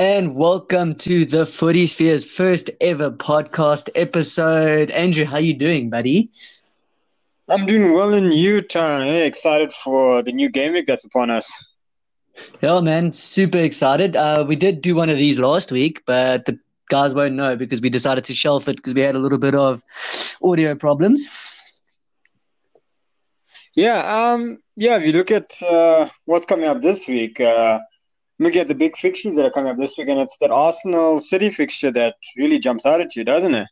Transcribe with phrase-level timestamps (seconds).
[0.00, 4.90] and welcome to the Footy Sphere's first ever podcast episode.
[4.90, 6.30] Andrew, how you doing, buddy?
[7.50, 9.26] I'm doing well in you, Taran.
[9.26, 11.52] Excited for the new game week that's upon us.
[12.62, 14.16] Yeah, man, super excited.
[14.16, 16.58] Uh, we did do one of these last week, but the
[16.88, 19.54] guys won't know because we decided to shelf it because we had a little bit
[19.54, 19.82] of
[20.42, 21.28] audio problems.
[23.74, 23.98] Yeah,
[24.32, 24.96] um, yeah.
[24.96, 27.80] If you look at uh, what's coming up this week, uh,
[28.40, 31.20] look at the big fixtures that are coming up this week, and it's that Arsenal
[31.20, 33.68] City fixture that really jumps out at you, doesn't it?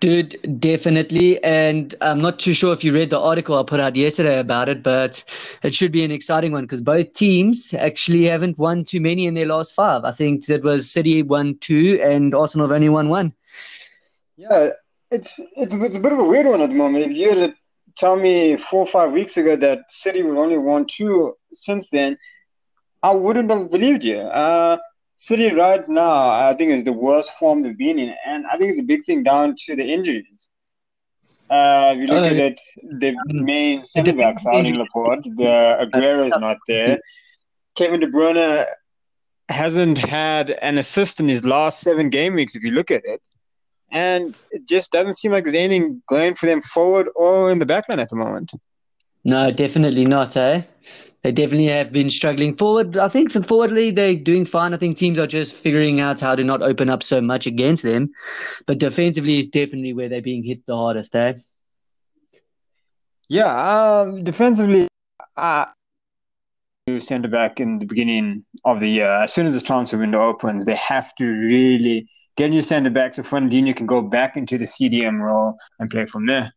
[0.00, 1.42] Dude, definitely.
[1.42, 4.68] And I'm not too sure if you read the article I put out yesterday about
[4.68, 5.24] it, but
[5.62, 9.34] it should be an exciting one because both teams actually haven't won too many in
[9.34, 10.04] their last five.
[10.04, 13.34] I think that was City won two and Arsenal have only won one.
[14.36, 14.70] Yeah,
[15.10, 17.06] it's it's, it's a bit of a weird one at the moment.
[17.06, 17.54] If you had to
[17.96, 22.16] tell me four or five weeks ago that City would only won two since then,
[23.02, 24.18] I wouldn't have believed you.
[24.18, 24.78] Uh,
[25.16, 28.70] City right now, I think, is the worst form they've been in, and I think
[28.70, 30.48] it's a big thing down to the injuries.
[31.50, 32.60] Uh, if you look oh, at it,
[33.00, 37.00] the main centre backs out in Laporte, the Aguero is not there.
[37.74, 38.66] Kevin De Bruyne
[39.48, 42.54] hasn't had an assist in his last seven game weeks.
[42.54, 43.22] If you look at it,
[43.90, 47.66] and it just doesn't seem like there's anything going for them forward or in the
[47.66, 48.52] backline at the moment.
[49.24, 50.62] No, definitely not, eh?
[51.28, 52.96] They definitely have been struggling forward.
[52.96, 54.72] I think the forwardly they're doing fine.
[54.72, 57.82] I think teams are just figuring out how to not open up so much against
[57.82, 58.12] them.
[58.64, 61.34] But defensively is definitely where they're being hit the hardest, eh?
[63.28, 64.88] Yeah, um, defensively,
[65.36, 65.66] uh,
[66.98, 69.12] centre back in the beginning of the year.
[69.12, 73.16] As soon as the transfer window opens, they have to really get new centre back
[73.16, 76.54] so Fernandinho can go back into the CDM role and play from there.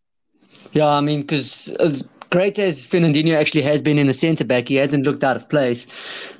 [0.71, 1.75] Yeah, I mean, because
[2.31, 5.47] great as Fernandinho actually has been in the centre back, he hasn't looked out of
[5.49, 5.85] place.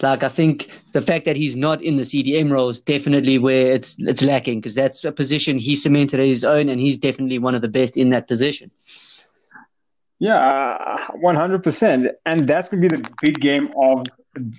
[0.02, 3.72] Like I think the fact that he's not in the CDM role is definitely where
[3.72, 7.56] it's it's lacking because that's a position he cemented his own, and he's definitely one
[7.56, 8.72] of the best in that position.
[10.20, 14.06] Yeah, one hundred percent, and that's gonna be the big game of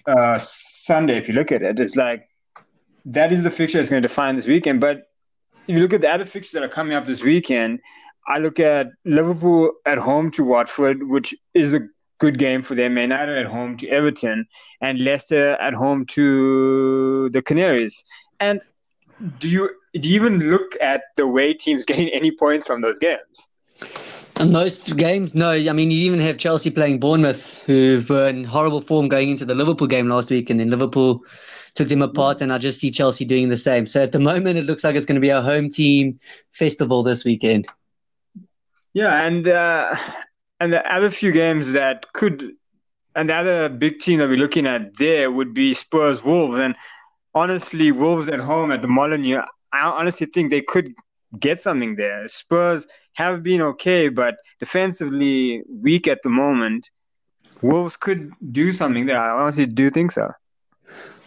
[0.06, 1.18] uh, Sunday.
[1.18, 2.28] If you look at it, it's like
[3.04, 4.80] that is the fixture that's going to define this weekend.
[4.80, 5.10] But
[5.66, 7.80] if you look at the other fixtures that are coming up this weekend,
[8.28, 11.80] I look at Liverpool at home to Watford, which is a
[12.18, 12.96] good game for them.
[12.96, 14.46] United at home to Everton,
[14.80, 18.04] and Leicester at home to the Canaries.
[18.38, 18.60] And
[19.38, 22.98] do you do you even look at the way teams gain any points from those
[22.98, 23.48] games?
[24.36, 25.50] And those games, no.
[25.50, 29.44] I mean, you even have Chelsea playing Bournemouth, who were in horrible form going into
[29.44, 31.22] the Liverpool game last week, and then Liverpool
[31.74, 33.86] took them apart, and I just see Chelsea doing the same.
[33.86, 36.18] So at the moment, it looks like it's going to be a home team
[36.50, 37.68] festival this weekend.
[38.94, 39.96] Yeah, and uh,
[40.60, 42.52] and the other few games that could,
[43.14, 46.74] and the other big team that we're looking at there would be Spurs Wolves, and
[47.34, 49.42] honestly, Wolves at home at the Molineux,
[49.72, 50.94] I honestly think they could
[51.38, 52.28] get something there.
[52.28, 56.90] Spurs have been okay, but defensively weak at the moment.
[57.62, 59.18] Wolves could do something there.
[59.20, 60.28] I honestly do think so.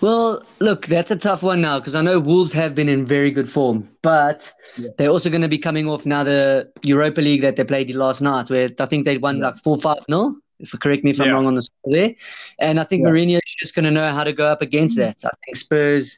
[0.01, 3.31] Well, look, that's a tough one now because I know Wolves have been in very
[3.31, 4.89] good form, but yeah.
[4.97, 8.21] they're also going to be coming off now the Europa League that they played last
[8.21, 9.47] night, where I think they won yeah.
[9.47, 10.35] like 4 5 0.
[10.59, 12.15] If correct me if I'm wrong on the score there.
[12.59, 13.09] And I think yeah.
[13.09, 15.17] Mourinho is just going to know how to go up against that.
[15.25, 16.17] I think Spurs,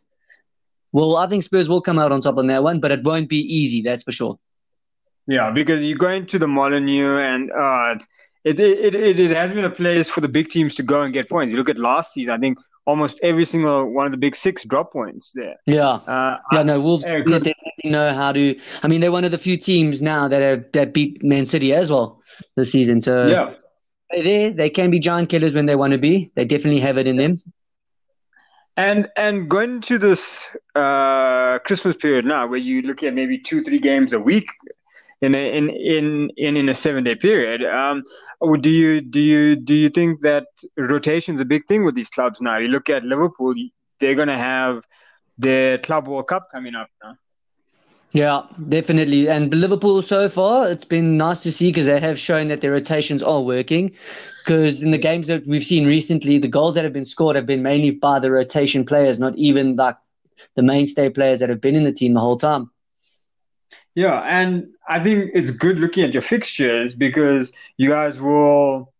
[0.92, 3.30] well, I think Spurs will come out on top on that one, but it won't
[3.30, 4.38] be easy, that's for sure.
[5.28, 7.96] Yeah, because you're going to the Molineux and uh,
[8.44, 11.14] it, it, it, it has been a place for the big teams to go and
[11.14, 11.52] get points.
[11.52, 14.64] You look at last season, I think almost every single one of the big six
[14.64, 15.56] drop points there.
[15.68, 16.64] Yeah, uh, yeah.
[16.64, 17.54] No, Wolves uh, definitely
[17.84, 18.58] know how to.
[18.82, 21.74] I mean, they're one of the few teams now that have that beat Man City
[21.74, 22.22] as well
[22.56, 23.02] this season.
[23.02, 23.54] So yeah,
[24.10, 24.52] they're there.
[24.52, 26.32] They can be giant killers when they want to be.
[26.36, 27.36] They definitely have it in them.
[28.78, 33.64] And and going to this uh, Christmas period now, where you look at maybe two
[33.64, 34.48] three games a week
[35.22, 37.64] in a, in in in in a seven day period.
[37.64, 38.04] Um,
[38.62, 40.48] do you do you do you think that
[40.78, 42.58] rotation is a big thing with these clubs now?
[42.58, 43.56] You look at Liverpool;
[44.00, 44.84] they're going to have
[45.38, 47.16] the Club World Cup coming up now.
[48.12, 49.28] Yeah, definitely.
[49.28, 52.72] And Liverpool so far, it's been nice to see because they have shown that their
[52.72, 53.92] rotations are working.
[54.44, 57.46] Because in the games that we've seen recently, the goals that have been scored have
[57.46, 59.98] been mainly by the rotation players, not even like
[60.56, 62.72] the mainstay players that have been in the team the whole time.
[63.98, 68.94] Yeah, and I think it's good looking at your fixtures because you guys will.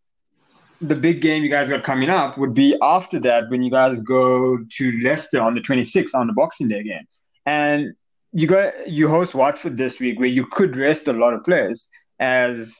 [0.80, 4.00] The big game you guys got coming up would be after that when you guys
[4.00, 7.06] go to Leicester on the 26th on the Boxing Day game,
[7.46, 7.94] and
[8.32, 11.88] you got you host Watford this week where you could rest a lot of players
[12.18, 12.76] as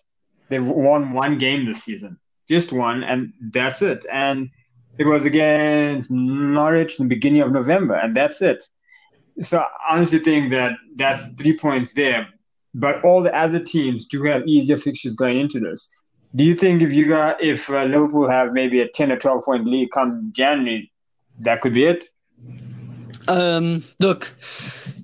[0.49, 2.19] they've won one game this season,
[2.49, 4.05] just one, and that's it.
[4.13, 4.51] And
[4.99, 8.65] it was against Norwich in the beginning of November, and that's it.
[9.41, 12.29] So I honestly think that that's three points there.
[12.75, 15.89] But all the other teams do have easier fixtures going into this.
[16.35, 19.45] Do you think if you got if uh, Liverpool have maybe a ten or twelve
[19.45, 20.93] point lead come January,
[21.41, 22.09] that could be it?
[23.27, 24.33] Um, look,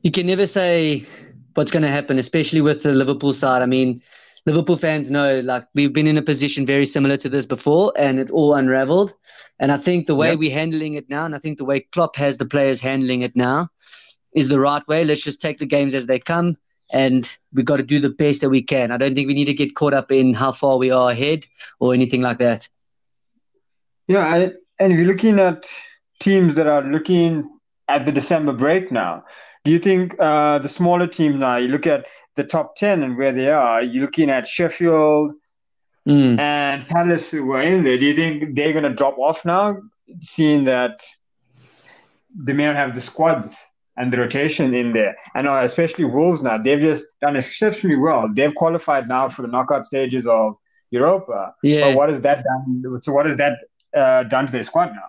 [0.02, 1.06] you can never say
[1.54, 3.62] what's going to happen, especially with the Liverpool side.
[3.62, 4.02] I mean,
[4.46, 8.18] Liverpool fans know like we've been in a position very similar to this before, and
[8.18, 9.14] it all unraveled.
[9.58, 10.38] And I think the way yep.
[10.38, 13.36] we're handling it now, and I think the way Klopp has the players handling it
[13.36, 13.68] now,
[14.34, 15.04] is the right way.
[15.04, 16.56] Let's just take the games as they come,
[16.92, 18.90] and we've got to do the best that we can.
[18.90, 21.46] I don't think we need to get caught up in how far we are ahead
[21.80, 22.68] or anything like that.
[24.06, 25.66] Yeah, and, and if you're looking at
[26.20, 27.48] teams that are looking
[27.88, 29.24] at the December break now,
[29.64, 33.16] do you think uh, the smaller teams now, you look at the top 10 and
[33.16, 35.32] where they are, you're looking at Sheffield
[36.06, 36.38] mm.
[36.38, 37.96] and Palace who are in there.
[37.96, 39.78] Do you think they're going to drop off now,
[40.20, 41.02] seeing that
[42.36, 43.56] they may not have the squads
[43.96, 45.16] and the rotation in there?
[45.34, 48.28] And uh, especially Wolves now, they've just done exceptionally well.
[48.32, 50.56] They've qualified now for the knockout stages of
[50.90, 51.54] Europa.
[51.62, 51.88] Yeah.
[51.88, 53.00] But what has that done?
[53.02, 53.58] So what has that
[53.96, 55.08] uh, done to their squad now?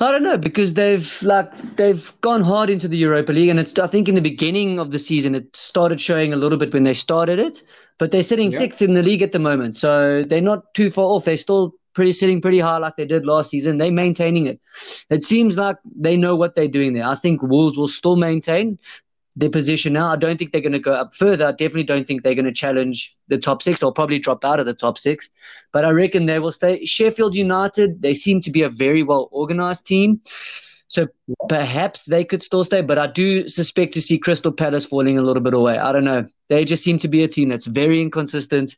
[0.00, 3.76] I don't know because they've like they've gone hard into the Europa League, and it's
[3.78, 6.84] I think in the beginning of the season it started showing a little bit when
[6.84, 7.62] they started it,
[7.98, 8.58] but they're sitting yeah.
[8.58, 11.24] sixth in the league at the moment, so they're not too far off.
[11.24, 13.76] They're still pretty sitting pretty high like they did last season.
[13.76, 14.60] They're maintaining it.
[15.10, 17.04] It seems like they know what they're doing there.
[17.04, 18.78] I think Wolves will still maintain,
[19.34, 20.06] their position now.
[20.12, 21.44] I don't think they're going to go up further.
[21.44, 23.80] I definitely don't think they're going to challenge the top six.
[23.80, 25.28] They'll probably drop out of the top six.
[25.72, 26.84] But I reckon they will stay.
[26.84, 30.20] Sheffield United, they seem to be a very well organized team.
[30.86, 31.08] So
[31.48, 35.22] perhaps they could still stay, but I do suspect to see Crystal Palace falling a
[35.22, 35.78] little bit away.
[35.78, 36.24] I don't know.
[36.48, 38.76] They just seem to be a team that's very inconsistent.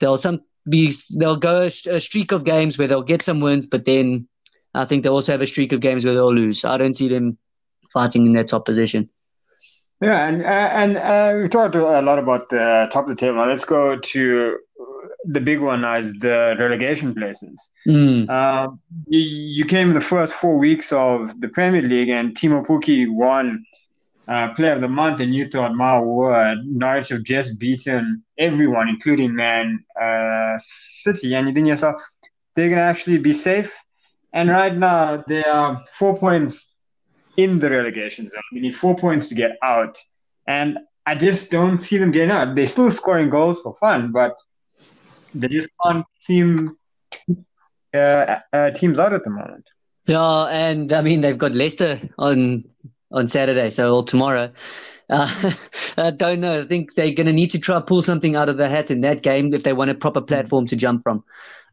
[0.00, 3.66] They'll some be they'll go a, a streak of games where they'll get some wins,
[3.66, 4.28] but then
[4.74, 6.64] I think they'll also have a streak of games where they'll lose.
[6.64, 7.38] I don't see them
[7.92, 9.08] fighting in their top position.
[10.00, 13.36] Yeah, and and uh, we've talked a lot about the top of the table.
[13.36, 14.58] Now let's go to
[15.26, 17.56] the big one as the relegation places.
[17.86, 18.28] Mm.
[18.28, 18.70] Uh,
[19.06, 23.10] you, you, came in the first four weeks of the Premier League, and Teemu Pukki
[23.10, 23.64] won
[24.26, 28.88] uh, Player of the Month, and you thought, my word, Norwich have just beaten everyone,
[28.88, 32.02] including Man uh, City, and you think yourself,
[32.54, 33.72] they're going to actually be safe.
[34.32, 36.72] And right now, they are four points
[37.36, 38.42] in the relegation zone.
[38.52, 39.98] We need four points to get out.
[40.46, 42.54] And I just don't see them getting out.
[42.54, 44.36] They're still scoring goals for fun, but
[45.34, 46.76] they just can't seem
[47.92, 49.68] uh, uh, teams out at the moment.
[50.06, 52.64] Yeah, and I mean they've got Leicester on
[53.14, 54.52] on Saturday, so or tomorrow.
[55.08, 55.52] Uh,
[55.96, 56.60] I don't know.
[56.60, 59.00] I think they're going to need to try pull something out of the hat in
[59.02, 61.24] that game if they want a proper platform to jump from.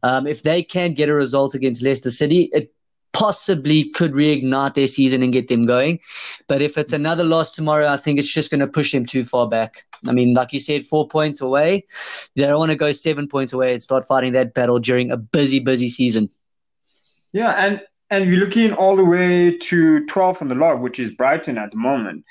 [0.03, 2.73] Um, if they can get a result against Leicester City, it
[3.13, 5.99] possibly could reignite their season and get them going.
[6.47, 9.23] But if it's another loss tomorrow, I think it's just going to push them too
[9.23, 9.85] far back.
[10.07, 11.85] I mean, like you said, four points away.
[12.35, 15.17] They don't want to go seven points away and start fighting that battle during a
[15.17, 16.29] busy, busy season.
[17.33, 17.81] Yeah, and
[18.11, 21.71] and we're looking all the way to 12th on the log, which is Brighton at
[21.71, 22.25] the moment.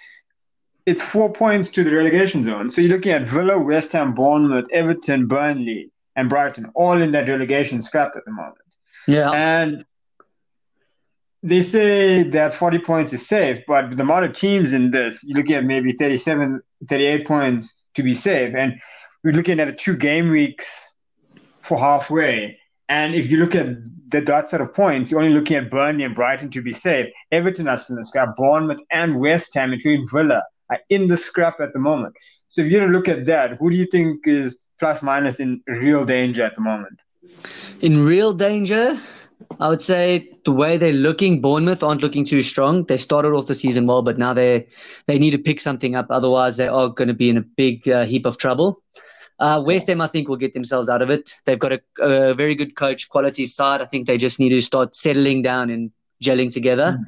[0.85, 2.71] It's four points to the relegation zone.
[2.71, 7.29] So you're looking at Villa, West Ham, Bournemouth, Everton, Burnley, and Brighton, all in that
[7.29, 8.59] relegation scrap at the moment.
[9.07, 9.31] Yeah.
[9.31, 9.85] And
[11.43, 15.39] they say that 40 points is safe, but the amount of teams in this, you're
[15.39, 18.55] looking at maybe 37, 38 points to be safe.
[18.55, 18.79] And
[19.25, 20.93] we're looking at two game weeks
[21.63, 22.60] for halfway.
[22.91, 23.69] And if you look at
[24.09, 27.07] the dot set of points, you're only looking at Burnley and Brighton to be safe.
[27.31, 28.35] Everton are in the scrap.
[28.37, 32.15] Bournemouth and West Ham, including Villa, are in the scrap at the moment.
[32.49, 36.05] So if you look at that, who do you think is plus minus in real
[36.05, 36.99] danger at the moment?
[37.81, 38.99] In real danger?
[39.61, 42.85] I would say the way they're looking, Bournemouth aren't looking too strong.
[42.87, 44.67] They started off the season well, but now they
[45.07, 46.07] they need to pick something up.
[46.11, 48.83] Otherwise, they are going to be in a big uh, heap of trouble.
[49.41, 51.35] Uh, West Ham, I think, will get themselves out of it.
[51.47, 53.81] They've got a, a, very good coach, quality side.
[53.81, 55.91] I think they just need to start settling down and
[56.23, 56.99] gelling together.
[56.99, 57.05] Mm.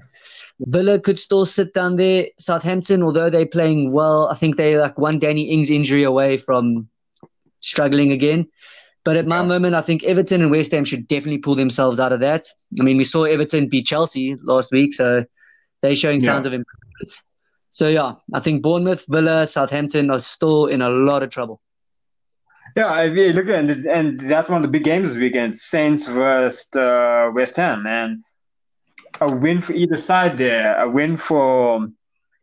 [0.60, 2.28] Villa could still sit down there.
[2.38, 6.88] Southampton, although they're playing well, I think they're like one Danny Ings injury away from
[7.60, 8.48] struggling again.
[9.04, 9.46] But at my yeah.
[9.46, 12.46] moment, I think Everton and West Ham should definitely pull themselves out of that.
[12.80, 15.24] I mean, we saw Everton beat Chelsea last week, so
[15.82, 16.48] they're showing signs yeah.
[16.48, 17.22] of improvement.
[17.70, 21.60] So yeah, I think Bournemouth, Villa, Southampton are still in a lot of trouble.
[22.76, 23.02] Yeah,
[23.34, 27.30] look at it, and that's one of the big games this weekend: Saints versus uh,
[27.34, 28.24] West Ham, and
[29.20, 30.80] a win for either side there.
[30.80, 31.88] A win for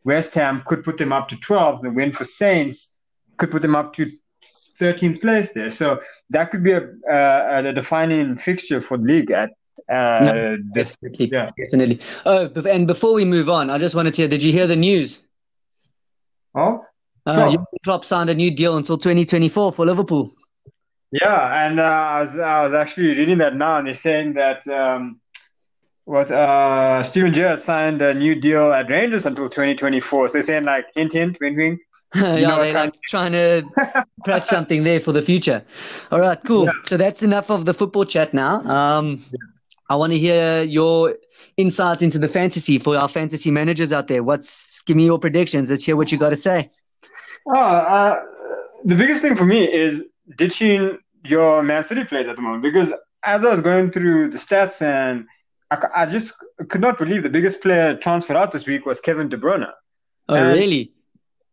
[0.03, 1.81] West Ham could put them up to 12.
[1.81, 2.98] The win for Saints
[3.38, 4.07] could put them up to
[4.79, 5.71] 13th place there.
[5.71, 9.51] So that could be a, a, a defining fixture for the league at
[9.89, 11.50] Uh, no, this, definitely, yeah.
[11.57, 12.00] definitely.
[12.25, 14.27] Oh, and before we move on, I just wanted to.
[14.27, 15.21] Did you hear the news?
[16.53, 16.86] Oh,
[17.29, 20.31] uh, Klopp signed a new deal until 2024 for Liverpool.
[21.12, 24.67] Yeah, and uh, I was I was actually reading that now, and they're saying that
[24.67, 25.19] um,
[26.05, 30.29] what uh, Steven Gerrard signed a new deal at Rangers until 2024.
[30.29, 31.79] So they're saying like hint hint, wink wink.
[32.15, 33.63] yeah, they're like trying to
[34.24, 35.63] crack something there for the future.
[36.12, 36.65] All right, cool.
[36.65, 36.71] Yeah.
[36.83, 38.62] So that's enough of the football chat now.
[38.62, 39.38] Um, yeah.
[39.89, 41.15] I want to hear your
[41.57, 44.21] insights into the fantasy for our fantasy managers out there.
[44.21, 45.71] What's give me your predictions?
[45.71, 46.69] Let's hear what you got to say.
[47.48, 48.24] Oh, uh,
[48.86, 50.03] the biggest thing for me is
[50.38, 52.91] ditching your Man City players at the moment because
[53.24, 55.25] as I was going through the stats and
[55.72, 56.34] I, I just
[56.69, 59.72] could not believe the biggest player transferred out this week was Kevin De Bruyne.
[60.29, 60.93] Oh, and, really?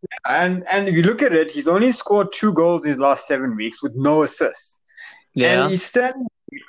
[0.02, 3.00] Yeah, and and if you look at it, he's only scored two goals in his
[3.00, 4.81] last seven weeks with no assists.
[5.35, 5.62] Yeah.
[5.62, 6.12] And he's still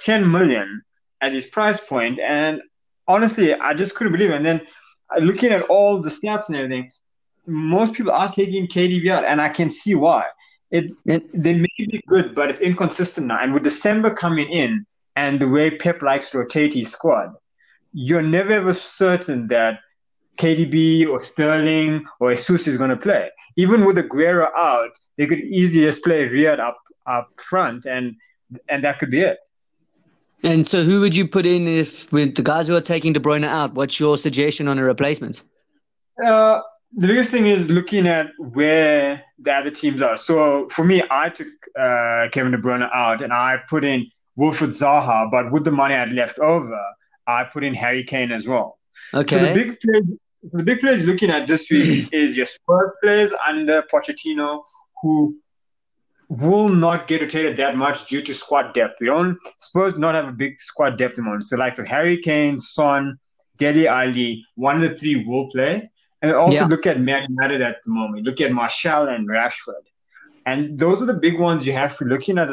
[0.02, 0.84] 10 million
[1.22, 2.20] as his price point.
[2.20, 2.62] And
[3.08, 4.36] honestly, I just couldn't believe it.
[4.36, 4.62] And then
[5.16, 6.92] uh, looking at all the stats and everything,
[7.48, 10.25] most people are taking out, and I can see why.
[10.70, 13.39] It, they may be good, but it's inconsistent now.
[13.42, 14.86] And with December coming in
[15.16, 17.34] and the way Pep likes to rotate his squad,
[17.94, 19.80] you're never ever certain that
[20.38, 23.30] KDB or Sterling or Jesus is going to play.
[23.56, 26.77] Even with Aguero out, they could easily just play Riyad up
[27.08, 28.16] up front, and
[28.68, 29.38] and that could be it.
[30.44, 33.20] And so, who would you put in if with the guys who are taking De
[33.20, 33.74] Bruyne out?
[33.74, 35.42] What's your suggestion on a replacement?
[36.24, 36.62] Uh,
[36.96, 40.17] the biggest thing is looking at where the other teams are.
[40.17, 44.70] So for me, I took uh, Kevin De Bruyne out and I put in Wilfried
[44.70, 46.79] Zaha, but with the money I'd left over,
[47.27, 48.79] I put in Harry Kane as well.
[49.13, 49.38] Okay.
[49.38, 50.06] So the big players,
[50.53, 54.63] the big players looking at this week is your Spurs players under Pochettino,
[55.01, 55.38] who
[56.29, 59.00] will not get rotated that much due to squad depth.
[59.00, 61.41] We don't Spurs not have a big squad depth anymore.
[61.41, 63.17] So like so Harry Kane, Son,
[63.58, 65.89] Dele Alli, one of the three will play.
[66.22, 66.66] And also yeah.
[66.66, 68.26] look at Man United at the moment.
[68.26, 69.86] Look at Martial and Rashford.
[70.46, 72.50] And those are the big ones you have to be looking at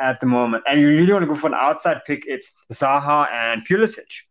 [0.00, 0.64] at the moment.
[0.68, 4.22] And you really want to go for an outside pick, it's Zaha and Pulisic.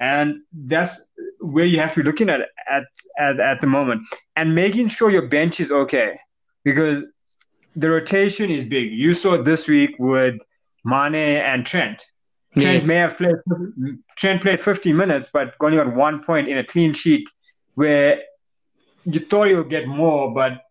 [0.00, 1.08] And that's
[1.40, 2.40] where you have to be looking at
[2.70, 2.84] at,
[3.18, 4.02] at at the moment.
[4.36, 6.18] And making sure your bench is okay.
[6.64, 7.04] Because
[7.74, 8.92] the rotation is big.
[8.92, 10.36] You saw this week with
[10.84, 12.04] Mane and Trent.
[12.54, 12.86] Trent yes.
[12.86, 13.36] may have played
[14.16, 17.28] Trent played 50 minutes, but only got one point in a clean sheet
[17.78, 18.22] where
[19.04, 20.62] you thought you'll get more, but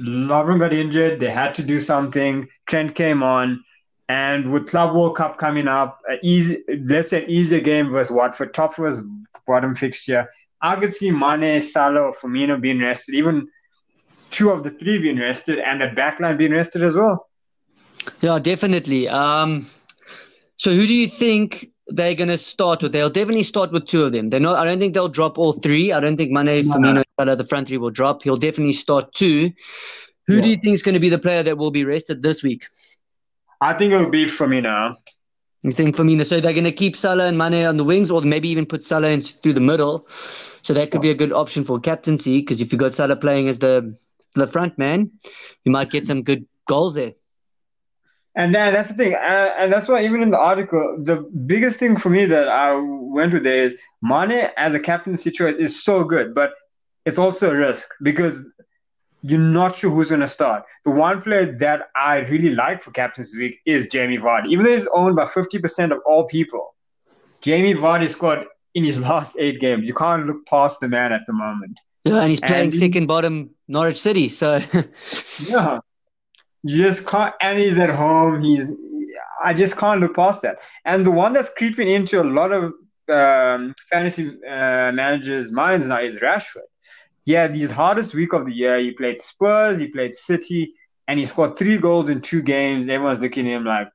[0.00, 1.20] Lovren got injured.
[1.20, 2.48] They had to do something.
[2.66, 3.62] Trent came on.
[4.08, 8.54] And with Club World Cup coming up, easy, let's say an easier game versus Watford,
[8.54, 9.02] tough was
[9.46, 10.26] bottom fixture.
[10.62, 13.48] I could see Mane, Salah, Firmino being rested, even
[14.30, 17.28] two of the three being rested, and the backline being rested as well.
[18.22, 19.06] Yeah, definitely.
[19.08, 19.66] Um,
[20.56, 22.92] so who do you think they're going to start with.
[22.92, 24.30] They'll definitely start with two of them.
[24.30, 24.56] They're not.
[24.56, 25.92] I don't think they'll drop all three.
[25.92, 27.34] I don't think Mane, no, Firmino, no.
[27.34, 28.22] the front three will drop.
[28.22, 29.52] He'll definitely start two.
[30.26, 30.42] Who yeah.
[30.42, 32.64] do you think is going to be the player that will be rested this week?
[33.60, 34.96] I think it'll be Firmino.
[35.62, 36.24] You think Firmino?
[36.24, 38.82] So they're going to keep Salah and Mane on the wings, or maybe even put
[38.82, 40.08] Salah in through the middle.
[40.62, 43.48] So that could be a good option for captaincy because if you got Salah playing
[43.48, 43.96] as the
[44.34, 45.10] the front man,
[45.64, 47.12] you might get some good goals there.
[48.34, 51.78] And then that's the thing, and, and, that's why even in the article, the biggest
[51.78, 55.84] thing for me that I went with there is Mane as a captain situation is
[55.84, 56.52] so good, but
[57.04, 58.40] it's also a risk because
[59.22, 60.64] you're not sure who's going to start.
[60.86, 64.76] The one player that I really like for captain's week is Jamie Vardy, even though
[64.76, 66.74] he's owned by 50% of all people.
[67.42, 69.86] Jamie Vardy scored in his last eight games.
[69.86, 71.78] You can't look past the man at the moment.
[72.04, 74.58] Yeah, and he's playing and second bottom Norwich City, so
[75.38, 75.80] yeah
[76.66, 78.42] just can't, and he's at home.
[78.42, 78.72] He's,
[79.42, 80.58] I just can't look past that.
[80.84, 82.72] And the one that's creeping into a lot of
[83.08, 86.68] um, fantasy uh, managers' minds now is Rashford.
[87.24, 88.78] Yeah, his hardest week of the year.
[88.80, 90.72] He played Spurs, he played City,
[91.06, 92.88] and he scored three goals in two games.
[92.88, 93.88] Everyone's looking at him like,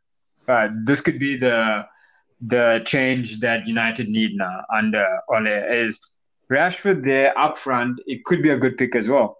[0.48, 1.86] uh, this could be the
[2.40, 5.48] the change that United need now under Ole.
[5.48, 6.00] Is
[6.52, 8.00] Rashford there up front?
[8.06, 9.38] It could be a good pick as well.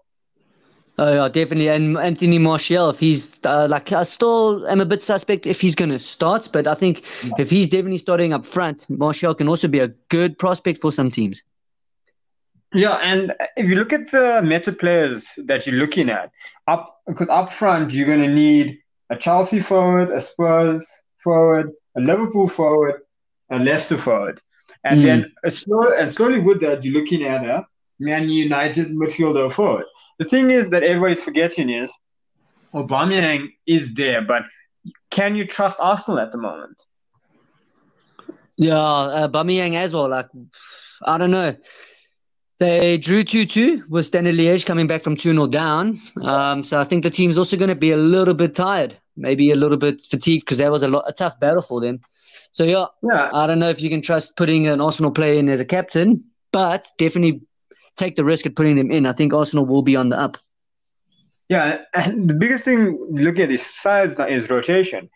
[0.98, 1.68] Oh yeah, definitely.
[1.68, 5.76] And Anthony Martial, if he's uh, like, I still am a bit suspect if he's
[5.76, 7.34] going to start, but I think yeah.
[7.38, 11.08] if he's definitely starting up front, Martial can also be a good prospect for some
[11.08, 11.44] teams.
[12.74, 16.32] Yeah, and if you look at the meta players that you're looking at,
[16.66, 20.86] up because up front you're going to need a Chelsea forward, a Spurs
[21.18, 23.02] forward, a Liverpool forward,
[23.50, 24.40] a Leicester forward,
[24.84, 25.04] and mm.
[25.04, 27.66] then a slow, and slowly with that you're looking at a
[27.98, 29.86] Man United midfielder forward.
[30.18, 31.92] The thing is that everybody's forgetting is
[32.74, 34.42] Aubameyang is there, but
[35.10, 36.82] can you trust Arsenal at the moment?
[38.56, 40.08] Yeah, uh, Aubameyang as well.
[40.08, 40.28] Like,
[41.04, 41.56] I don't know.
[42.58, 45.98] They drew 2 2 with Standard Liège coming back from 2 0 down.
[46.22, 49.52] Um, so I think the team's also going to be a little bit tired, maybe
[49.52, 52.00] a little bit fatigued because that was a, lot, a tough battle for them.
[52.50, 55.48] So, yeah, yeah, I don't know if you can trust putting an Arsenal player in
[55.48, 57.42] as a captain, but definitely
[57.98, 59.06] take the risk of putting them in.
[59.06, 60.38] I think Arsenal will be on the up.
[61.48, 65.08] Yeah, and the biggest thing looking at this size is rotation.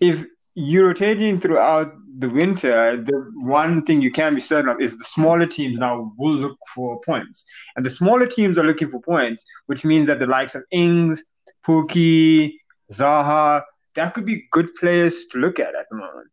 [0.00, 4.98] If you're rotating throughout the winter, the one thing you can be certain of is
[4.98, 7.44] the smaller teams now will look for points.
[7.76, 11.22] And the smaller teams are looking for points, which means that the likes of Ings,
[11.64, 12.54] Pukki,
[12.92, 13.62] Zaha,
[13.94, 16.28] that could be good players to look at at the moment.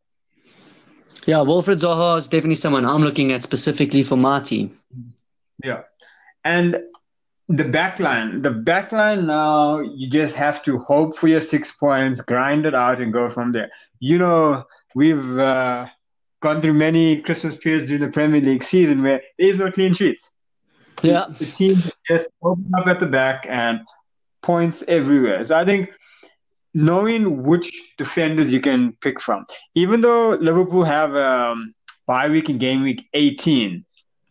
[1.27, 4.75] Yeah, Wilfried Zaha is definitely someone I'm looking at specifically for my team.
[5.63, 5.81] Yeah.
[6.43, 6.79] And
[7.47, 12.65] the backline, the backline now, you just have to hope for your six points, grind
[12.65, 13.69] it out, and go from there.
[13.99, 15.87] You know, we've uh,
[16.41, 19.93] gone through many Christmas periods during the Premier League season where there is no clean
[19.93, 20.33] sheets.
[21.01, 23.79] Yeah, the, the team just open up at the back and
[24.41, 25.43] points everywhere.
[25.43, 25.91] So I think
[26.73, 29.45] knowing which defenders you can pick from,
[29.75, 31.73] even though Liverpool have um,
[32.07, 33.85] bye week and game week 18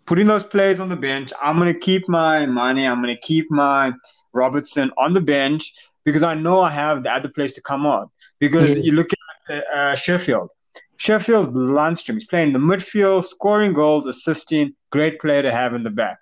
[0.06, 1.32] putting those players on the bench.
[1.40, 2.86] I'm going to keep my money.
[2.86, 3.92] I'm going to keep my
[4.32, 5.72] Robertson on the bench
[6.04, 8.10] because I know I have the other players to come on.
[8.38, 8.82] Because yeah.
[8.82, 9.10] you look
[9.48, 10.50] at uh, Sheffield.
[10.96, 15.90] Sheffield Lundstram he's playing the midfield, scoring goals, assisting, great player to have in the
[15.90, 16.18] back.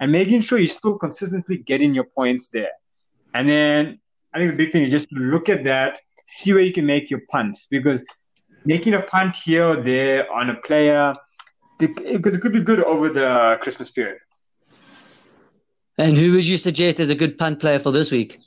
[0.00, 2.70] And making sure you're still consistently getting your points there.
[3.34, 4.00] And then
[4.32, 7.10] I think the big thing is just look at that, see where you can make
[7.10, 7.66] your punts.
[7.70, 8.04] Because
[8.64, 11.14] making a punt here or there on a player–
[11.82, 14.18] it could, it could be good over the Christmas period.
[15.98, 18.38] And who would you suggest as a good punt player for this week?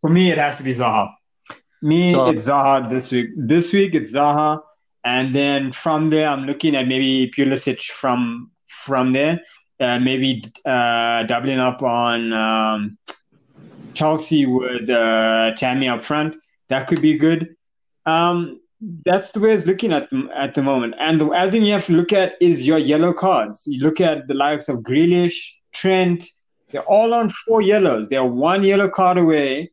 [0.00, 1.12] For me, it has to be Zaha.
[1.82, 3.30] Me, so, it's Zaha this week.
[3.36, 4.60] This week, it's Zaha,
[5.04, 9.40] and then from there, I'm looking at maybe Pulisic from from there.
[9.80, 12.98] Uh, maybe uh, doubling up on um,
[13.94, 16.36] Chelsea with uh, Tammy up front.
[16.68, 17.54] That could be good.
[18.04, 20.94] Um, that's the way it's looking at them at the moment.
[20.98, 23.64] And the other thing you have to look at is your yellow cards.
[23.66, 25.36] You look at the likes of Grealish,
[25.72, 26.24] Trent.
[26.70, 28.08] They're all on four yellows.
[28.08, 29.72] They're one yellow card away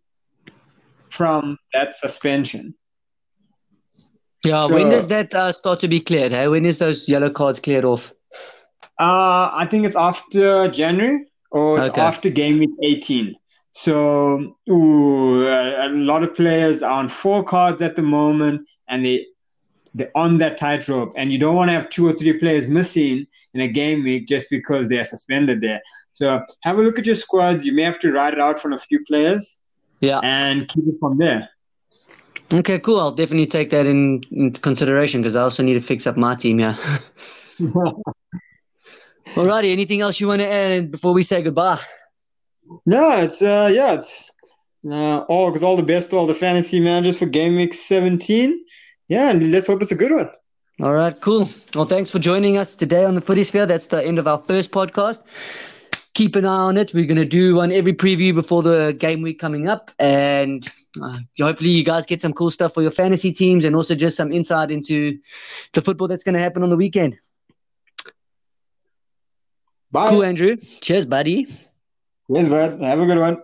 [1.09, 2.73] from that suspension.
[4.43, 6.31] Yeah, so, when does that uh, start to be cleared?
[6.31, 6.47] Hey?
[6.47, 8.13] When is those yellow cards cleared off?
[8.99, 12.01] Uh, I think it's after January or okay.
[12.01, 13.35] after game week 18.
[13.75, 19.25] So ooh, a lot of players are on four cards at the moment and they
[19.93, 23.25] they're on that tightrope, and you don't want to have two or three players missing
[23.53, 25.81] in a game week just because they're suspended there.
[26.11, 27.65] So have a look at your squads.
[27.65, 29.61] You may have to ride it out from a few players,
[30.01, 31.49] yeah, and keep it from there.
[32.53, 32.99] Okay, cool.
[32.99, 36.35] I'll definitely take that in into consideration because I also need to fix up my
[36.35, 36.59] team.
[36.59, 36.75] Yeah.
[39.35, 39.71] Alrighty.
[39.71, 41.79] Anything else you want to add before we say goodbye?
[42.85, 44.31] No, it's uh, yeah, it's
[44.89, 48.63] uh, all because all the best to all the fantasy managers for game week 17.
[49.07, 50.29] Yeah, and let's hope it's a good one.
[50.81, 51.47] All right, cool.
[51.73, 53.65] Well, thanks for joining us today on the Footy Sphere.
[53.65, 55.21] That's the end of our first podcast.
[56.15, 56.93] Keep an eye on it.
[56.93, 59.91] We're going to do one every preview before the game week coming up.
[59.99, 60.67] And
[61.01, 64.17] uh, hopefully, you guys get some cool stuff for your fantasy teams and also just
[64.17, 65.17] some insight into
[65.73, 67.17] the football that's going to happen on the weekend.
[69.91, 70.09] Bye.
[70.09, 70.57] Cool, Andrew.
[70.81, 71.47] Cheers, buddy.
[72.27, 72.81] Cheers, bud.
[72.81, 73.37] Have a good one.